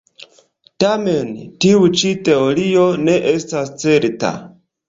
[0.83, 1.29] Tamen
[1.65, 4.37] tiu ĉi teorio ne estas certa.